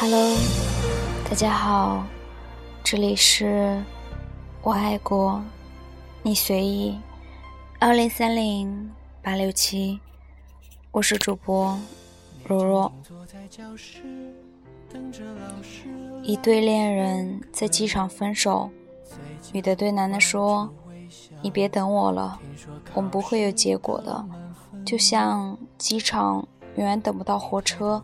[0.00, 0.36] Hello，
[1.28, 2.06] 大家好，
[2.84, 3.82] 这里是
[4.62, 5.42] 我爱过
[6.22, 6.96] 你随意
[7.80, 9.98] 二零三零八六七，
[10.92, 11.76] 我是主播
[12.44, 12.92] 若若。
[16.22, 18.70] 一对恋人在机场分手，
[19.50, 20.72] 女的对男的说
[21.42, 22.38] ：“你别等我了，
[22.94, 24.24] 我们不会有结果的，
[24.86, 26.46] 就像机场。”
[26.78, 28.00] 永远等不到火车，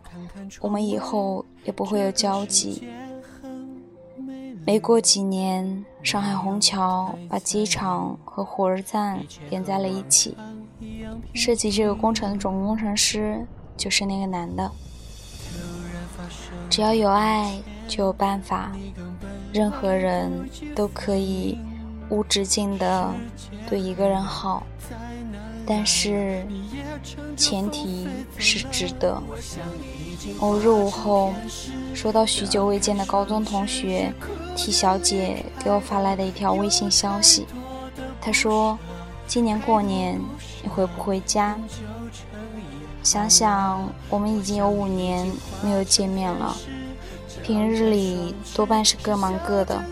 [0.59, 2.85] 我们以后也不会有交集。
[4.65, 9.17] 没过几年，上海虹桥把机场和火车站
[9.49, 10.35] 连在了一起，
[11.33, 13.39] 设计这个工程的总工程师
[13.77, 14.69] 就是那个男的。
[16.69, 18.73] 只要有爱，就有办法，
[19.53, 20.29] 任何人
[20.75, 21.57] 都可以
[22.09, 23.09] 无止境的
[23.69, 24.63] 对一个人好。
[25.67, 26.45] 但是，
[27.35, 29.21] 前提是值得。
[30.39, 31.33] 某日午后，
[31.93, 34.13] 收到许久未见的高中同学
[34.55, 37.47] T 小姐给我发来的一条微信消息。
[38.21, 38.77] 她说
[39.25, 40.19] ：“今年过年
[40.61, 41.57] 你回不回家？”
[43.01, 45.31] 想想我们已经有五年
[45.63, 46.55] 没有见面了，
[47.43, 49.83] 平日里多半是各忙各的，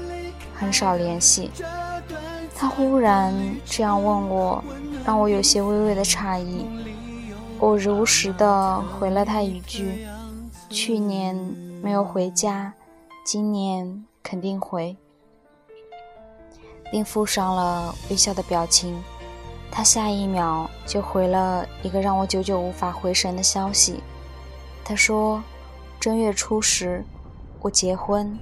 [0.56, 1.52] 很少联系。
[2.56, 3.34] 她忽然
[3.66, 4.64] 这样问我。
[5.06, 6.66] 让我有些微微的诧异，
[7.60, 10.08] 我如实的回了他一句
[10.70, 11.36] ：“去年
[11.82, 12.74] 没有回家，
[13.26, 14.96] 今年肯定回。”
[16.92, 19.02] 并附上了微笑的表情。
[19.72, 24.04] 他下一秒就回了一个让我久久无法回神的消息。
[24.86, 25.44] 他说
[26.00, 27.04] ：“正月初十，
[27.60, 28.38] 我结婚，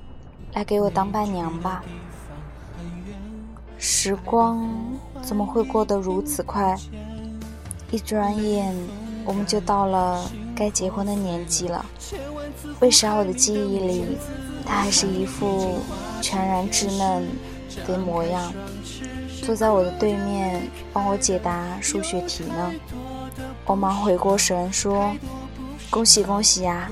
[0.54, 1.82] 来给我当伴娘吧。”
[3.80, 4.70] 时光
[5.22, 6.76] 怎么会过得如此快？
[7.92, 8.76] 一转眼，
[9.26, 11.86] 我们就到了该结婚的年纪了。
[12.80, 14.18] 为啥我的记忆里，
[14.66, 15.80] 他还是一副
[16.22, 17.28] 全然稚嫩
[17.86, 18.54] 的模样，
[19.44, 22.72] 坐在我的对面帮我解答数学题呢？
[23.66, 25.14] 我忙回过神说
[25.90, 26.90] ：“恭喜恭喜呀，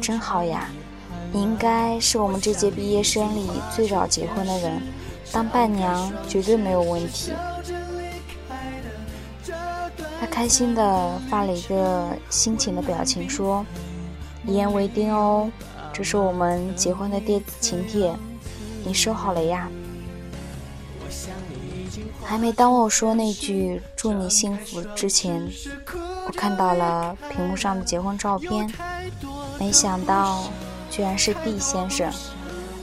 [0.00, 0.68] 真好呀！
[1.32, 4.82] 你应该是我们这届毕业生里最早结婚的人。”
[5.32, 7.32] 当伴娘绝对没有问题。
[10.20, 13.64] 他开心的发了一个心情的表情，说
[14.44, 15.50] ：“一言为定哦，
[15.92, 18.12] 这是我们结婚的电子请帖，
[18.84, 19.68] 你收好了呀？”
[22.24, 25.48] 还没当我说那句“祝你幸福”之前，
[26.26, 28.70] 我看到了屏幕上的结婚照片，
[29.58, 30.44] 没想到
[30.90, 32.12] 居然是 D 先生。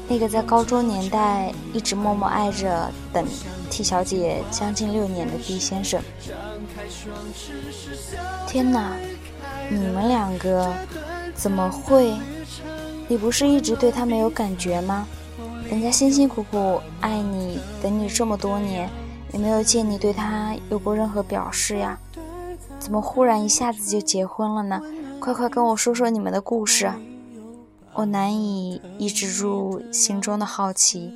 [0.08, 3.26] 那个在高中年代一直默默爱着等
[3.70, 6.02] T 小姐将近六年的 D 先生，
[8.48, 8.96] 天哪，
[9.70, 10.72] 你们两个
[11.34, 12.14] 怎么会？
[13.08, 15.08] 你不是一直对他没有感觉吗？
[15.70, 18.90] 人家辛辛苦苦爱你，等你这么多年，
[19.34, 22.00] 也没有见你对他有过任何表示呀？
[22.80, 24.80] 怎么忽然一下子就结婚了呢？
[25.20, 26.92] 快快跟我说说你们的故事。
[27.96, 31.14] 我难以抑制住心中的好奇，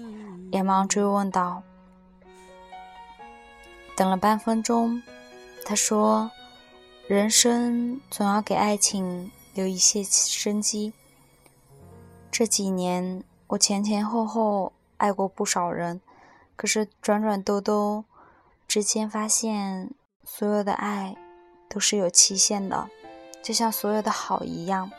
[0.50, 1.62] 连忙追问道
[3.98, 5.04] ：“等了半分钟，
[5.66, 6.32] 他说，
[7.06, 10.94] 人生总要给爱情留一些生机。
[12.32, 16.00] 这几年，我前前后后爱过不少人，
[16.56, 18.06] 可是转转兜兜
[18.70, 19.92] 之间，发现
[20.24, 21.18] 所有的爱
[21.68, 22.90] 都是有期限的，
[23.44, 24.90] 就像所有的好一样。”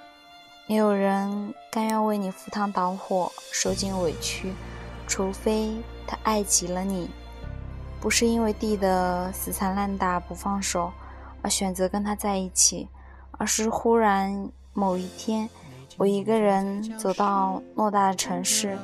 [0.71, 4.53] 没有人甘愿为你赴汤蹈火、受尽委屈，
[5.05, 5.75] 除非
[6.07, 7.11] 他爱极了你，
[8.01, 10.93] 不是因为地的死缠烂打不放手
[11.43, 12.89] 而选择跟他在一起，
[13.33, 15.51] 而是忽然某一天，
[15.97, 18.79] 我一个人走到偌大的城市，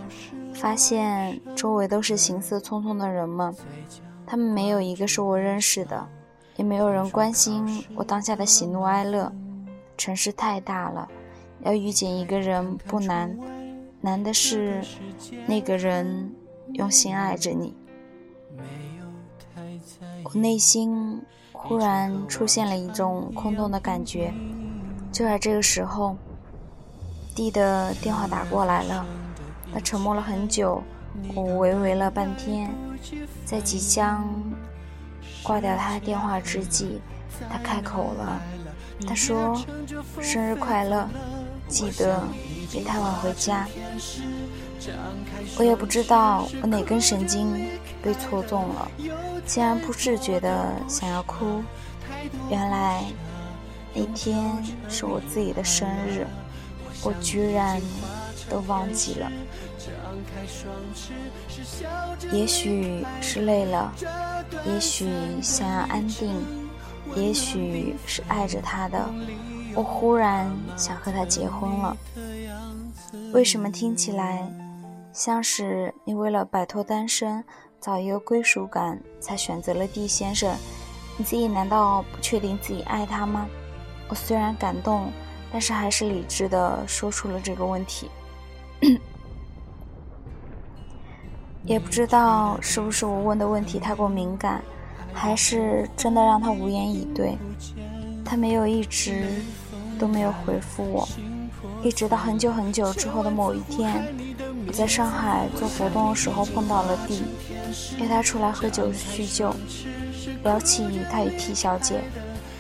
[0.55, 3.55] 发现周围都是行色匆匆的人们，
[4.27, 6.05] 他们没有一个是我认识的，
[6.57, 9.33] 也没有人关心我当下的喜怒哀乐。
[9.97, 11.09] 城市太大了。
[11.63, 13.37] 要遇见一个人不难，
[14.01, 14.83] 难的是
[15.47, 16.33] 那个人
[16.75, 17.75] 用心爱着你。
[20.25, 21.21] 我内心
[21.53, 24.33] 忽然出现了一种空洞的感觉。
[25.13, 26.17] 就在这个时候，
[27.35, 29.07] 弟的电话打过来了。
[29.73, 30.83] 他沉默了很久，
[31.35, 32.71] 我微微了半天，
[33.45, 34.29] 在即将
[35.43, 37.01] 挂掉他的电话之际，
[37.51, 38.41] 他开口了。
[39.07, 39.55] 他说
[40.21, 41.09] ：“生日快乐。”
[41.69, 42.23] 记得
[42.71, 43.67] 别太晚回家。
[45.59, 47.69] 我也不知道我哪根神经
[48.03, 48.91] 被戳中了，
[49.45, 51.63] 竟然不自觉的想要哭。
[52.51, 53.05] 原来
[53.95, 54.45] 那天
[54.89, 56.27] 是我自己的生日，
[57.03, 57.81] 我居然
[58.49, 59.31] 都忘记了。
[62.33, 63.93] 也许是累了，
[64.67, 65.09] 也许
[65.43, 66.35] 想要安定，
[67.15, 69.09] 也许是爱着他的，
[69.77, 71.97] 我忽然想和他结婚了。
[73.33, 74.51] 为什么听起来
[75.13, 77.45] 像是你为了摆脱单身，
[77.79, 80.57] 找一个归属感才选择了 D 先生？
[81.19, 83.47] 你自己难道不确定自己爱他吗？
[84.09, 85.13] 我虽然感动，
[85.53, 88.11] 但是还是理智的说出了这个问题。
[91.65, 94.63] 也不知道是不是我问的问题太过敏感，
[95.13, 97.37] 还是真的让他无言以对。
[98.25, 99.43] 他没有一直
[99.99, 101.09] 都没有回复我，
[101.83, 104.15] 一直到很久很久之后的某一天，
[104.67, 107.23] 我在上海做活动的时候碰到了 D，
[107.99, 109.55] 约他出来喝酒叙旧，
[110.45, 112.01] 聊起他与 T 小姐，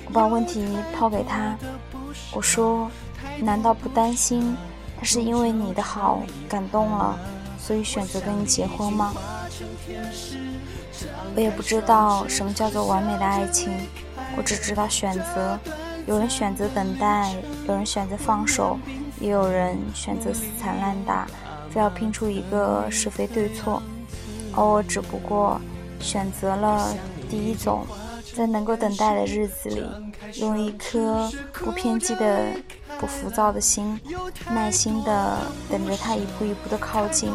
[0.06, 1.56] 我把问题抛给他，
[2.32, 2.90] 我说：
[3.40, 4.56] 难道不担心
[4.98, 7.18] 他是因为你的好感动了？
[7.58, 9.12] 所以选择跟你结婚吗？
[11.34, 13.70] 我也不知道什么叫做完美的爱情，
[14.36, 15.58] 我只知道选择。
[16.06, 17.34] 有人选择等待，
[17.66, 18.78] 有人选择放手，
[19.20, 21.26] 也有人选择死缠烂打，
[21.68, 23.82] 非要拼出一个是非对错。
[24.54, 25.60] 而我只不过
[26.00, 26.94] 选择了
[27.28, 27.84] 第一种，
[28.34, 29.84] 在能够等待的日子里，
[30.40, 32.46] 用一颗不偏激的、
[33.00, 34.00] 不浮躁的心，
[34.48, 35.38] 耐心的
[35.68, 37.32] 等着他一步一步的靠近。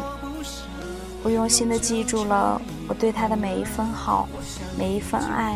[1.23, 4.27] 我用心的记住了我对他的每一分好，
[4.75, 5.55] 每一份爱。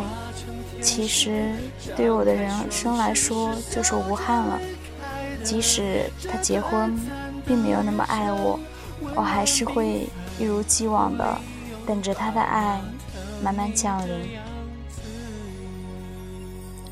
[0.86, 1.52] 其实
[1.98, 4.60] 对我的人生来说，就是无憾了。
[5.44, 6.96] 即使他结婚，
[7.44, 8.60] 并没有那么爱我，
[9.16, 10.08] 我还是会
[10.40, 11.38] 一如既往的
[11.88, 12.80] 等着他的爱
[13.44, 14.38] 慢慢降临。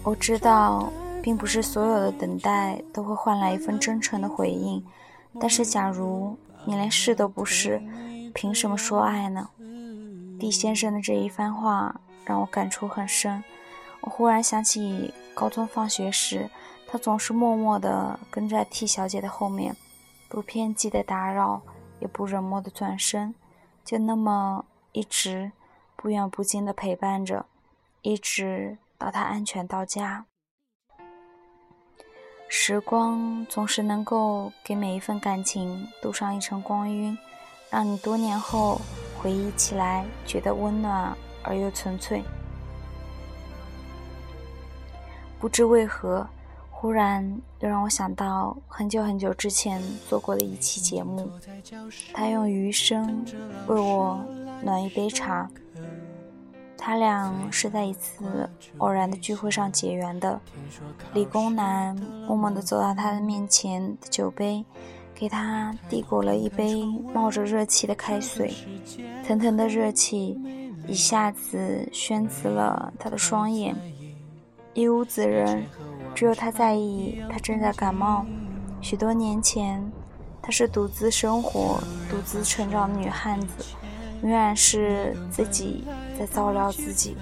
[0.02, 0.92] 我知道，
[1.22, 4.84] 并不是所有的等待都会换来一份真诚的回应，
[5.40, 6.36] 但是假如
[6.66, 7.80] 你连试都不试。
[8.34, 9.48] 凭什么说爱呢？
[10.40, 13.44] 毕先生的这一番话让我感触很深。
[14.04, 16.50] 我忽然想起高中放学时，
[16.86, 19.76] 他总是默默地跟在 T 小姐的后面，
[20.28, 21.62] 不偏激的打扰，
[22.00, 23.34] 也不冷漠的转身，
[23.86, 25.54] 就那么一直
[25.96, 27.46] 不远不近的陪伴着，
[28.02, 30.26] 一直到他安全到家。
[32.50, 37.18] 时光总是能够给每一份感情镀上一层光晕。
[37.72, 38.80] 让你多年后
[39.18, 42.22] 回忆起来，觉得温暖而又纯粹。
[45.44, 46.26] 不知为何，
[46.72, 47.22] 忽然
[47.60, 51.30] 又让我想到很久很久之前做过的一期节目。
[52.14, 53.26] 他用余生
[53.68, 54.18] 为我
[54.64, 55.52] 暖一杯茶。
[56.78, 60.40] 他俩是在一次偶然的聚会上结缘的。
[61.14, 61.94] 理工男
[62.26, 64.64] 默默地走到他的面前的酒杯。
[65.14, 68.54] 给他递过了一杯冒着热气的开水，
[69.26, 70.40] 腾腾的热气
[70.88, 73.76] 一下子熏紫了他的双眼。
[74.74, 75.66] 一屋子人，
[76.16, 78.26] 只有他在意他正在感冒。
[78.82, 79.92] 许多年前，
[80.42, 81.80] 她是独自生活、
[82.10, 83.48] 独自成长的女汉子，
[84.22, 85.86] 永远是自己
[86.18, 87.16] 在照料自己。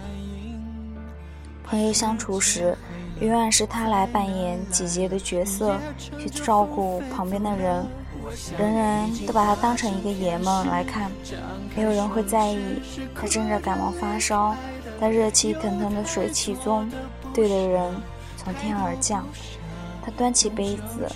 [1.63, 2.77] 朋友相处时。
[3.19, 5.77] 永远是他来扮演姐姐的角色，
[6.17, 7.85] 去照顾旁边的人，
[8.57, 11.11] 人人都把他当成一个爷们来看，
[11.75, 12.81] 没有人会在意
[13.13, 14.55] 他正在感冒发烧，
[14.99, 16.89] 在热气腾腾的水汽中，
[17.33, 17.95] 对的人
[18.37, 19.25] 从天而降。
[20.03, 21.07] 他端起杯子，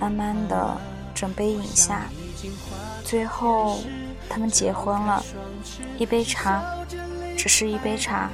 [0.00, 0.76] 慢慢的
[1.14, 2.06] 准备饮下，
[3.04, 3.78] 最后
[4.28, 5.22] 他们结婚了。
[5.96, 6.62] 一杯茶，
[7.36, 8.30] 只是一杯茶。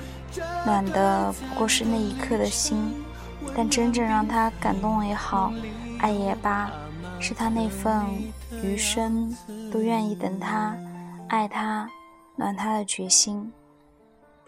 [0.65, 2.95] 暖的不过是那一刻的心，
[3.55, 5.53] 但真正让他感动也好，
[5.99, 6.71] 爱也罢，
[7.21, 8.03] 是他那份
[8.63, 9.37] 余生
[9.71, 10.75] 都愿意等他、
[11.29, 11.87] 爱他、
[12.35, 13.53] 暖他的决心。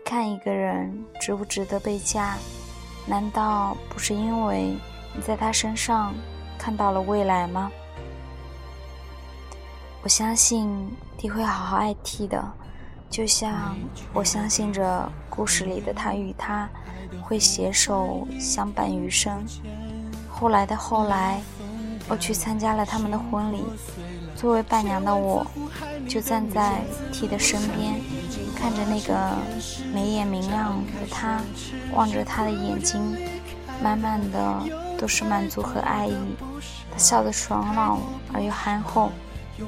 [0.07, 2.37] 看一个人值不值得被嫁，
[3.07, 4.77] 难道不是因为
[5.15, 6.15] 你在他身上
[6.59, 7.71] 看到了未来吗？
[10.03, 10.69] 我相信
[11.21, 12.43] 你会好好爱 T 的。
[13.11, 13.77] 就像
[14.13, 16.69] 我相信着故事里的他与她
[17.23, 19.45] 会携手相伴余生。
[20.29, 21.41] 后来的后来，
[22.09, 23.63] 我去参加了他们的婚礼。
[24.35, 25.47] 作为伴娘的我，
[26.09, 26.81] 就站在
[27.13, 28.01] T 的身边，
[28.65, 29.15] 看着那个
[29.93, 31.39] 眉眼明亮的他，
[31.93, 33.15] 望着他的眼睛，
[33.83, 34.63] 满满的
[34.97, 36.15] 都是满足和爱意。
[36.91, 38.01] 他笑得爽朗
[38.33, 39.13] 而又憨厚。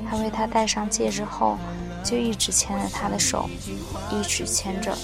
[0.08, 1.58] 他为她戴上戒指后，
[2.02, 3.50] 就一直牵着她的手，
[4.10, 4.96] 一直牵着。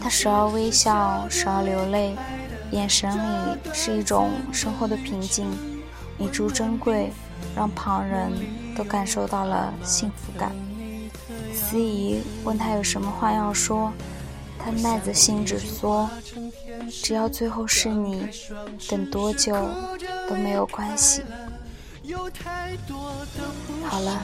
[0.00, 2.16] 他时而微笑，时而流泪，
[2.70, 5.46] 眼神里是一种生活的平静。
[6.16, 7.12] 弥足珍贵，
[7.54, 8.32] 让旁人
[8.74, 10.50] 都感受到了幸福感。
[11.68, 13.92] 司仪问他有什么话要说，
[14.56, 16.08] 他耐着性子说
[17.02, 18.28] ：“只要最后是你，
[18.88, 19.52] 等多久
[20.28, 21.22] 都没有关系。”
[23.84, 24.22] 好了，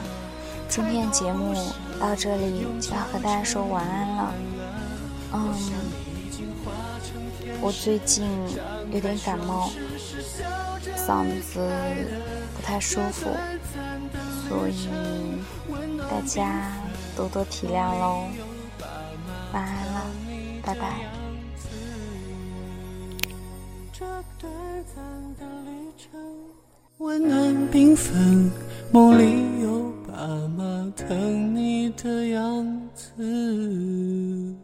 [0.69, 1.53] 今天节目
[1.99, 4.33] 到这里就要和大家说晚安了。
[5.33, 5.53] 嗯，
[7.59, 8.25] 我最近
[8.89, 9.69] 有点感冒，
[10.95, 11.59] 嗓子
[12.55, 13.27] 不太舒服，
[14.47, 14.87] 所以
[16.09, 16.71] 大家
[17.15, 18.27] 多多体谅喽。
[19.53, 20.05] 晚安了，
[20.63, 20.99] 拜拜。
[26.97, 28.51] 温暖缤纷，
[28.91, 30.13] 梦里有爸
[30.55, 32.65] 妈疼你的样
[32.95, 34.55] 子。